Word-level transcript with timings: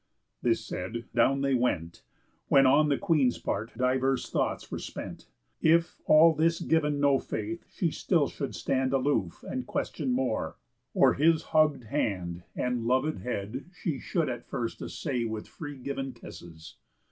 This 0.41 0.65
said, 0.65 1.05
down 1.13 1.41
they 1.41 1.53
went; 1.53 2.01
When, 2.47 2.65
on 2.65 2.89
the 2.89 2.97
Queen's 2.97 3.37
part, 3.37 3.77
divers 3.77 4.31
thoughts 4.31 4.71
were 4.71 4.79
spent, 4.79 5.27
If, 5.61 6.01
all 6.07 6.33
this 6.33 6.59
giv'n 6.59 6.99
no 6.99 7.19
faith, 7.19 7.67
she 7.71 7.91
still 7.91 8.27
should 8.27 8.55
stand 8.55 8.93
Aloof, 8.93 9.43
and 9.47 9.67
question 9.67 10.11
more; 10.11 10.55
or 10.95 11.13
his 11.13 11.43
hugg'd 11.53 11.83
hand 11.83 12.41
And 12.55 12.79
lovéd 12.81 13.21
head 13.21 13.65
she 13.79 13.99
should 13.99 14.27
at 14.27 14.47
first 14.47 14.81
assay 14.81 15.23
With 15.23 15.47
free 15.47 15.77
giv'n 15.77 16.13
kisses. 16.15 16.77